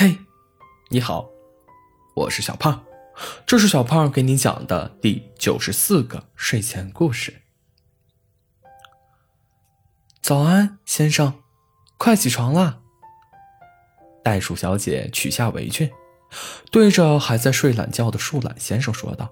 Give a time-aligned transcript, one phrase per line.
[0.00, 0.16] 嘿，
[0.90, 1.28] 你好，
[2.14, 2.84] 我是小胖，
[3.44, 7.42] 这是小胖给你讲的第九十四个睡前故事。
[10.22, 11.42] 早安，先生，
[11.96, 12.78] 快起床啦！
[14.22, 15.90] 袋鼠小姐取下围裙，
[16.70, 19.28] 对着还在睡懒觉的树懒先生说道：“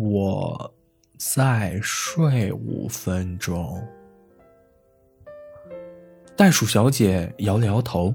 [0.00, 0.74] 我
[1.16, 3.80] 再睡五分钟。”
[6.36, 8.12] 袋鼠小姐摇了摇头。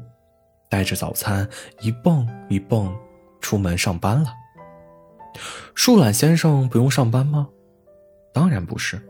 [0.76, 1.48] 带着早餐
[1.80, 2.94] 一蹦一蹦
[3.40, 4.34] 出门上班了。
[5.74, 7.48] 树懒先生不用上班吗？
[8.34, 9.02] 当然不是。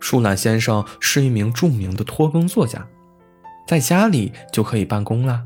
[0.00, 2.84] 树懒先生是一名著名的拖更作家，
[3.68, 5.44] 在家里就可以办公啦。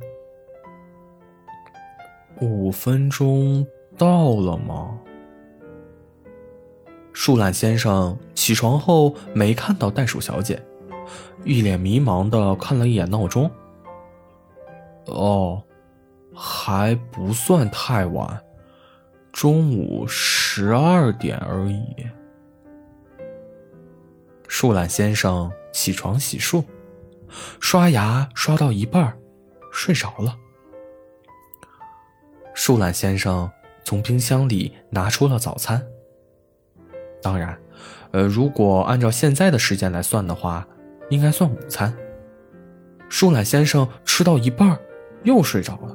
[2.41, 3.67] 五分钟
[3.99, 4.99] 到了吗？
[7.13, 10.65] 树懒先生起床后没看到袋鼠小姐，
[11.45, 13.51] 一脸迷茫的看了一眼闹钟。
[15.07, 15.63] 哦，
[16.35, 18.43] 还不算太晚，
[19.33, 22.07] 中午十二点而已。
[24.49, 26.65] 树懒先生起床洗漱，
[27.61, 29.17] 刷牙刷到一半，
[29.73, 30.37] 睡着了。
[32.55, 33.51] 树懒先生
[33.85, 35.87] 从冰箱里拿出了早餐。
[37.23, 37.59] 当然，
[38.13, 40.67] 呃，如果按照现在的时间来算的话，
[41.11, 41.95] 应该算午餐。
[43.09, 44.79] 树懒先生吃到一半。
[45.27, 45.95] 又睡着了。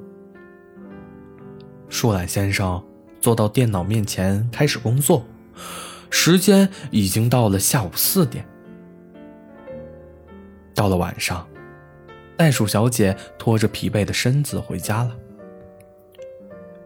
[1.90, 2.84] 树懒先生
[3.20, 5.26] 坐到电脑面前开始工作，
[6.10, 8.46] 时间已经到了下午四点。
[10.76, 11.48] 到了晚上，
[12.38, 15.16] 袋鼠小姐拖着疲惫的身子回家了。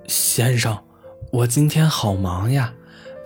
[0.08, 0.78] 先生，
[1.32, 2.74] 我今天好忙呀！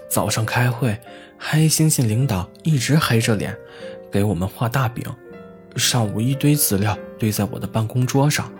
[0.09, 0.97] 早上开会，
[1.37, 3.55] 黑猩猩领导一直黑着脸，
[4.11, 5.03] 给我们画大饼。
[5.75, 8.51] 上午一堆资料堆在我的办公桌上。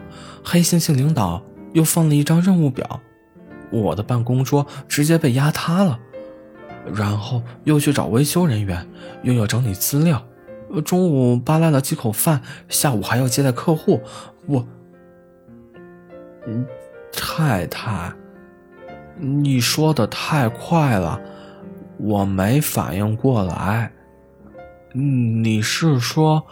[0.43, 1.43] 黑猩猩领导
[1.73, 3.02] 又放了一张任务表，
[3.71, 5.99] 我的办公桌直接被压塌了。
[6.95, 8.88] 然后又去找维修人员，
[9.22, 10.25] 又要整理资料。
[10.85, 14.01] 中午扒拉了几口饭，下午还要接待客户。
[14.47, 14.66] 我，
[16.47, 16.66] 嗯，
[17.11, 18.13] 太太，
[19.17, 21.19] 你说的太快了，
[21.97, 23.91] 我没反应过来。
[24.94, 26.45] 你是说，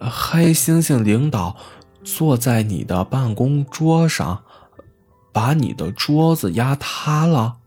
[0.00, 1.56] 黑猩猩领导？
[2.04, 4.44] 坐在你的办公桌上，
[5.32, 7.58] 把你的桌子压塌了，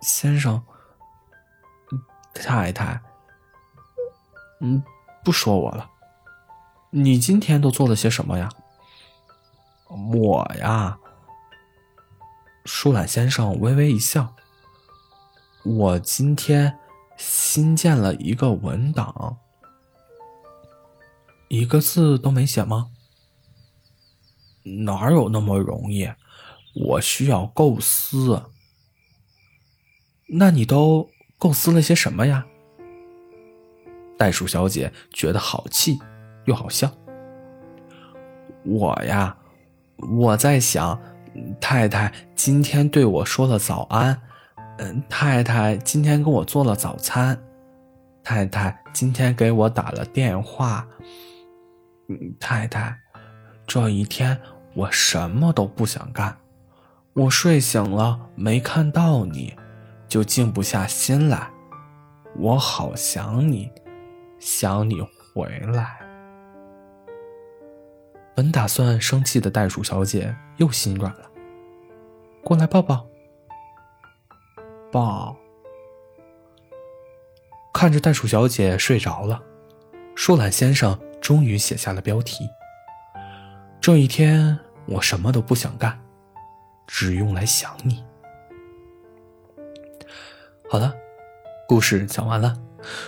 [0.00, 0.62] 先生，
[2.34, 3.00] 太太，
[4.60, 4.82] 嗯，
[5.24, 5.90] 不说我了。
[6.90, 8.48] 你今天都做了些什么呀？
[9.88, 10.98] 我呀，
[12.64, 14.34] 舒懒先生微微一笑。
[15.64, 16.78] 我今天
[17.16, 19.38] 新建了一个文档。
[21.48, 22.90] 一个字都没写吗？
[24.84, 26.10] 哪有那么容易？
[26.74, 28.42] 我需要构思。
[30.28, 32.46] 那你都构思了些什么呀？
[34.18, 35.98] 袋鼠小姐觉得好气
[36.44, 36.92] 又好笑。
[38.64, 39.38] 我呀，
[40.18, 41.00] 我在想，
[41.60, 44.20] 太太今天对我说了早安，
[44.76, 47.40] 嗯，太太今天给我做了早餐，
[48.22, 50.86] 太太今天给我打了电话。
[52.40, 52.98] 太太，
[53.66, 54.40] 这一天
[54.74, 56.36] 我什么都不想干。
[57.12, 59.56] 我睡醒了没看到你，
[60.08, 61.50] 就静不下心来。
[62.36, 63.70] 我好想你，
[64.38, 65.98] 想你回来。
[68.34, 71.30] 本打算生气的袋鼠小姐又心软了，
[72.44, 73.04] 过来抱抱。
[74.92, 75.36] 抱。
[77.74, 79.42] 看着袋鼠小姐睡着了，
[80.14, 80.98] 树懒先生。
[81.28, 82.48] 终于写下了标题。
[83.82, 86.00] 这一天，我什么都不想干，
[86.86, 88.02] 只用来想你。
[90.70, 90.94] 好了，
[91.68, 92.56] 故事讲完了。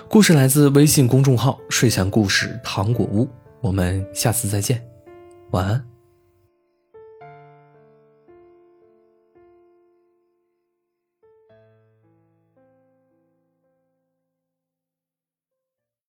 [0.07, 3.27] 故事来自微信公众号“睡前故事糖果屋”。
[3.63, 4.87] 我们下次再见，
[5.53, 5.83] 晚安。